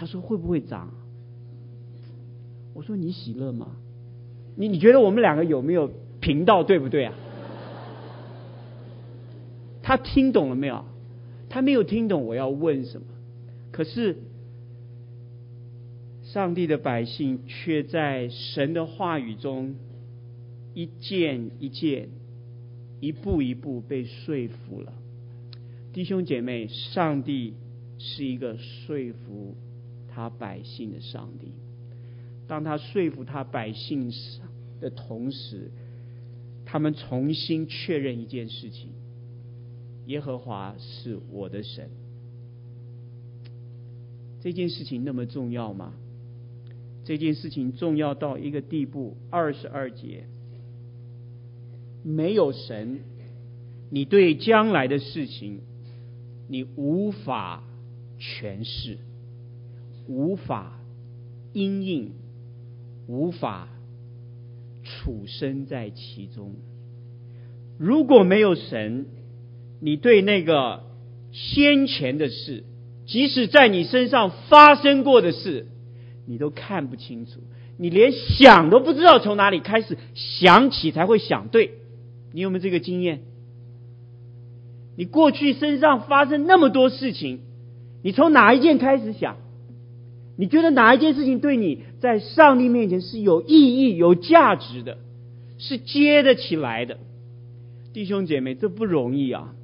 [0.00, 0.94] 他说会不会涨？
[2.72, 3.76] 我说你喜乐吗？
[4.56, 7.12] 你你觉得我们两个有没有频道对不对啊？
[9.82, 10.86] 他听懂了没有？
[11.50, 13.08] 他没有听懂我要问什么。
[13.72, 14.16] 可是
[16.22, 19.74] 上帝的百姓却在神的话语中
[20.72, 22.08] 一件一件、
[23.00, 24.94] 一步一步被说服了。
[25.92, 27.52] 弟兄姐妹，上帝
[27.98, 29.56] 是一个说服
[30.12, 31.52] 他百姓的上帝。
[32.48, 34.12] 当他说服他百姓
[34.80, 35.70] 的同时，
[36.66, 38.90] 他们重新确认一件事情：
[40.06, 41.88] 耶和华是我的神。
[44.40, 45.94] 这件事情那么重要吗？
[47.04, 50.24] 这件事情重要到一个地步，二十二节，
[52.02, 53.00] 没有神，
[53.90, 55.60] 你对将来的事情。
[56.52, 57.62] 你无法
[58.18, 58.98] 诠释，
[60.06, 60.80] 无法
[61.52, 62.12] 因应，
[63.06, 63.68] 无法
[64.82, 66.54] 处身在其中。
[67.78, 69.06] 如果没有神，
[69.80, 70.84] 你对那个
[71.32, 72.64] 先前的事，
[73.06, 75.66] 即使在你身上发生过的事，
[76.26, 77.40] 你都看不清楚，
[77.78, 81.72] 你连想都不知道从哪里开始想起才会想对。
[82.32, 83.22] 你有没有这个经验？
[84.96, 87.40] 你过去身上发生那么多事情，
[88.02, 89.38] 你从哪一件开始想？
[90.40, 94.96] 你觉得哪一件事情对你在上帝面前是有意义、有价值的，
[95.58, 96.96] 是接得起来的？
[97.92, 99.54] 弟兄姐妹，这不容易啊！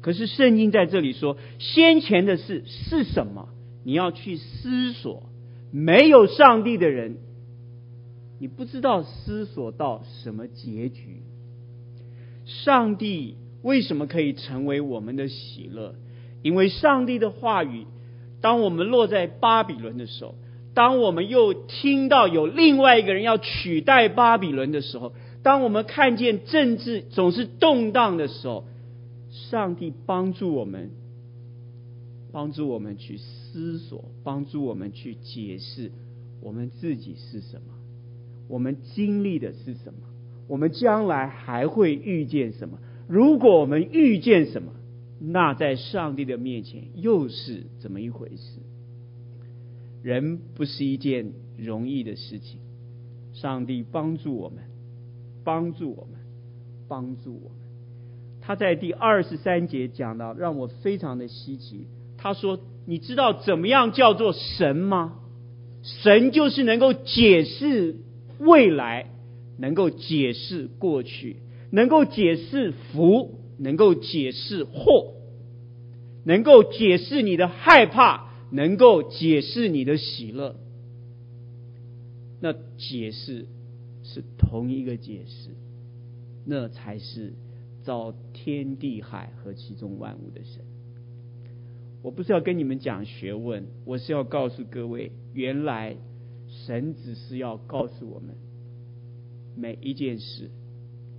[0.00, 3.48] 可是圣经在这里说，先前的事是什么？
[3.82, 5.24] 你要去思索。
[5.72, 7.16] 没有上帝的人，
[8.38, 11.24] 你不知道思索到什么结局。
[12.46, 13.38] 上帝。
[13.62, 15.94] 为什么可以成为我们的喜乐？
[16.42, 17.86] 因为上帝的话语，
[18.44, 20.34] 当我们落在巴比伦的时候，
[20.74, 28.66] 当我们又听到有另外一个人要取代巴比伦的时候，当我们看见政治总是动荡的时候，
[29.30, 30.90] 上帝帮助我们，
[32.32, 35.90] 帮助我们去思索，帮助我们去解释
[36.42, 37.72] 我们自己是什么，
[38.48, 40.00] 我们经历的是什么，
[40.48, 42.78] 我们将来还会遇见什么。
[43.08, 44.70] 如果我们遇见什么，
[45.20, 48.60] 那在上帝的面前又是怎么一回事？
[50.02, 52.60] 人不是一件容易的事情。
[53.32, 54.64] 上帝帮助我们，
[55.44, 56.20] 帮助我们，
[56.88, 57.58] 帮助我们。
[58.40, 61.86] 他在第二十三节讲到，让我非常的稀奇。
[62.18, 65.20] 他说：“你知道怎么样叫做神吗？
[65.82, 67.96] 神就是能够解释
[68.38, 69.10] 未来，
[69.58, 71.36] 能够解释过去。”
[71.72, 75.14] 能够解释福，能够解释祸，
[76.24, 80.56] 能够解释你的害怕，能够解释你的喜乐。
[82.40, 83.46] 那解释
[84.02, 85.50] 是同一个解释，
[86.44, 87.32] 那才是
[87.82, 90.64] 造天地海和其中万物的神。
[92.02, 95.96] 我不是要跟你们讲学问，我是要告诉各位，原来
[96.66, 98.36] 神只是要告诉我们
[99.56, 100.50] 每一件事。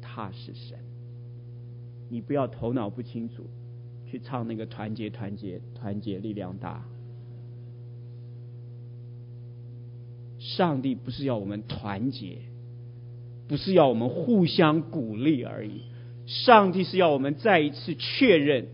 [0.08, 0.78] 他是神，
[2.16, 3.45] 你不要头脑不清楚
[4.05, 6.86] 去唱那个团结团结团结力量大。
[10.39, 12.38] 上帝不是要我们团结，
[13.49, 15.82] 不是要我们互相鼓励而已。
[16.26, 18.68] 上帝是要我们再一次确认，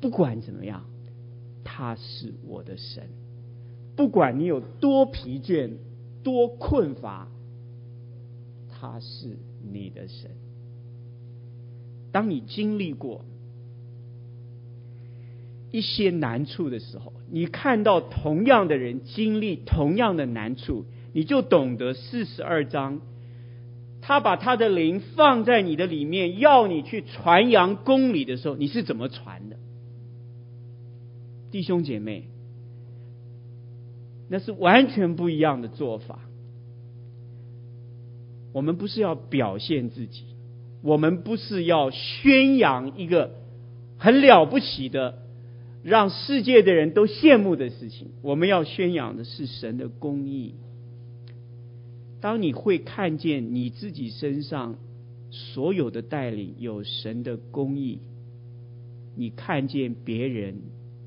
[0.00, 0.84] 不管怎么样，
[1.62, 3.04] 他是我的神。
[3.94, 5.74] 不管你有多疲倦、
[6.24, 7.28] 多困乏，
[8.68, 9.38] 他是。
[9.68, 10.30] 你的神，
[12.16, 13.26] 当你经历过
[15.70, 23.02] 一些难处的时候，你看到同样的人经历同样的难处，你就懂得四十二章，
[24.00, 29.58] 他把他的灵放在你的里面，要你去传扬公理的时候，你是怎么传的？
[31.50, 32.30] 弟兄姐妹，
[34.30, 36.20] 那是完全不一样的做法。
[38.54, 40.24] 我们不是要表现自己，
[40.82, 43.34] 我们不是要宣扬一个
[43.98, 45.18] 很了不起的，
[45.82, 48.08] 让世界的人都羡慕的事情。
[48.22, 50.54] 我们要宣扬的是神的公义。
[52.20, 54.76] 当你会看见你自己身上
[55.30, 58.00] 所有的带领有神的公义，
[59.14, 60.56] 你看见别人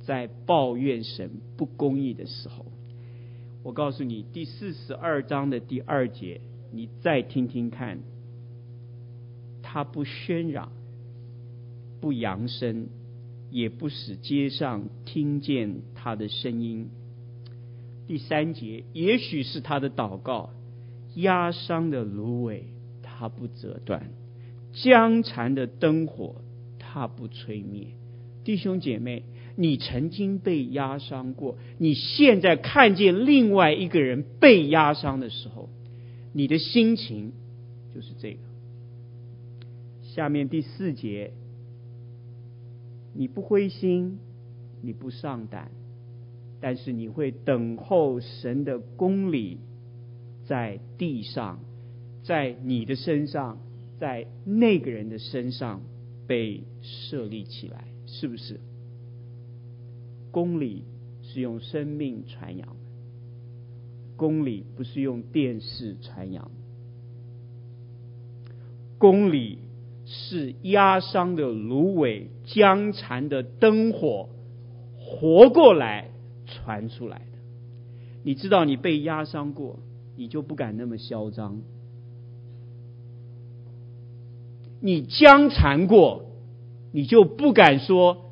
[0.04, 2.66] 在抱怨神不公义的时候，
[3.64, 6.42] 我告诉你，第四十二章的第二节，
[6.72, 8.00] 你再听听看，
[9.72, 10.72] 他不喧嚷，
[12.02, 12.88] 不扬声，
[13.52, 16.90] 也不使街上听见他的声音。
[18.08, 20.50] 第三节，也许是他的祷告。
[21.14, 22.64] 压伤的芦苇，
[23.04, 24.02] 他不折断；
[24.74, 26.42] 将残的灯火，
[26.80, 27.90] 他不吹灭。
[28.44, 29.22] 弟兄姐妹，
[29.56, 35.70] 你曾经被压伤过，你现在看见另外一个人被压伤的时候，
[36.34, 37.34] 你的心情
[37.94, 38.49] 就是这个。
[40.20, 41.32] 下面第四节，
[43.14, 44.20] 你不灰心，
[44.82, 45.72] 你不上胆，
[46.60, 49.60] 但是你会等候神的公理。
[50.46, 51.62] 在地上，
[52.24, 53.60] 在你的身上，
[53.98, 55.82] 在那个人的身上
[56.28, 58.60] 被设立起来，是不是？
[60.32, 60.84] 公理
[61.22, 62.76] 是用生命传扬的，
[64.18, 66.52] 公理不是用电视传扬，
[68.98, 69.60] 公理
[70.10, 74.30] 是压伤的芦苇、将残的灯火
[74.98, 76.10] 活过来
[76.46, 77.38] 传出来的。
[78.24, 79.80] 你知道你被压伤过。
[80.16, 81.62] 你就不敢那么嚣张，
[84.82, 86.26] 你将残过，
[86.92, 88.30] 你就不敢说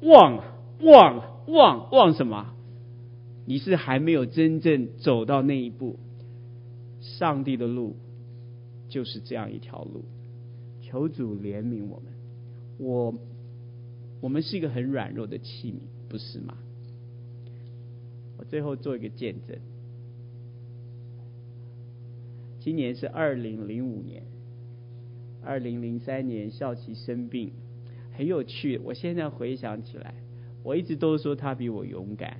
[0.00, 0.44] 忘
[0.80, 2.54] 忘忘忘什么？
[3.46, 5.98] 你是还没有真正走到那一步。
[7.00, 7.96] 上帝的路
[8.88, 10.04] 就是这样一条路，
[10.86, 12.12] 求主怜悯我们。
[12.78, 13.14] 我
[14.20, 16.56] 我们是一个很软弱的器皿，不是吗？
[18.38, 19.58] 我最后做一个见证。
[22.60, 24.22] 今年是二零零五年，
[25.42, 27.52] 二零零三年孝琪生病，
[28.12, 28.78] 很有趣。
[28.84, 30.14] 我现在回想起来，
[30.62, 32.38] 我一直都说他比我勇敢。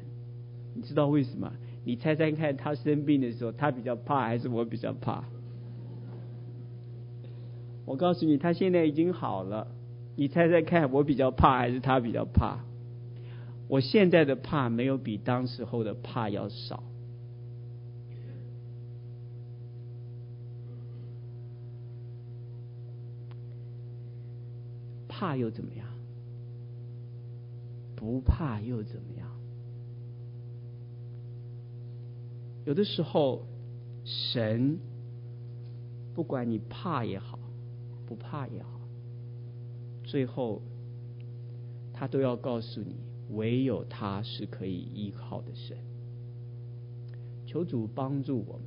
[0.75, 1.53] 你知道为什么？
[1.85, 5.25] 你猜猜看，他生病的时候，他比较怕还是我比较怕？
[7.87, 9.69] 我告诉你，他现在已经好了。
[10.17, 12.59] 你猜猜看，我比较怕还是他比较怕？
[13.69, 16.83] 我现在的怕没有比当时候的怕要少。
[25.09, 25.87] 怕又怎么样？
[27.95, 29.27] 不怕又怎么样？
[32.67, 33.47] 有的时候，
[34.05, 34.79] 神
[36.15, 37.39] 不管你怕也好，
[38.07, 38.81] 不怕也好，
[40.05, 40.63] 最后
[41.93, 42.95] 他都要告诉你，
[43.31, 45.77] 唯有他是可以依靠的神。
[47.47, 48.65] 求主帮助我们，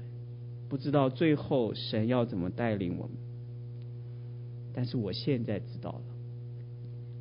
[0.67, 3.15] 不知道最后神要怎么带领我们，
[4.73, 6.01] 但是我现在知道了。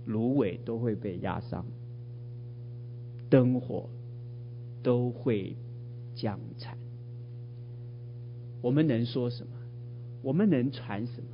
[0.06, 1.66] 芦苇都会被压伤，
[3.28, 3.88] 灯火
[4.82, 5.54] 都会
[6.14, 6.78] 将残。
[8.62, 9.52] 我们能说什么？
[10.22, 11.28] 我们能传什么？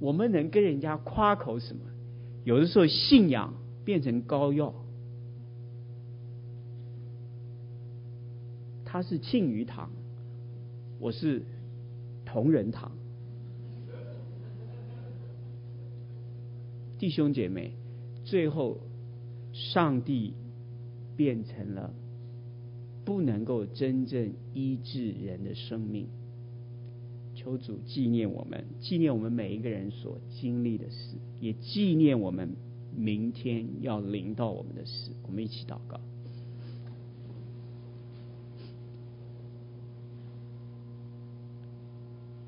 [0.00, 1.80] 我们能跟人家夸口什么？
[2.44, 4.74] 有的时候信仰变成膏药，
[8.84, 9.90] 他是庆余堂，
[10.98, 11.44] 我是
[12.24, 12.92] 同仁堂。
[16.98, 17.72] 弟兄姐妹。
[18.24, 18.78] 最后，
[19.54, 20.34] 上帝
[21.16, 21.94] 变成了
[23.06, 26.08] 不能够真正医治人的生命。
[27.48, 32.54] 求主纪念我们，纪念我们每一个人所经历的事，也纪念我们
[32.94, 35.12] 明天要临到我们的事。
[35.26, 35.98] 我们一起祷告。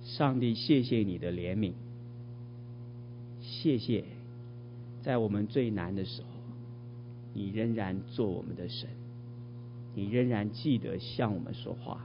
[0.03, 1.73] 上帝，谢谢你的怜悯，
[3.41, 4.05] 谢谢。
[5.01, 6.29] 在我们最难的时候，
[7.33, 8.91] 你仍然做我们的神，
[9.95, 12.05] 你仍然记得向我们说话，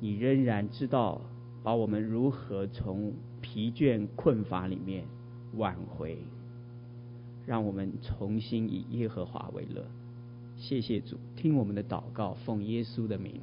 [0.00, 1.20] 你仍然知道
[1.62, 5.04] 把我们如何从疲倦困乏里面
[5.56, 6.18] 挽回，
[7.46, 9.84] 让我们重新以耶和华为乐。
[10.56, 13.40] 谢谢主，听我们的祷告，奉耶稣的名。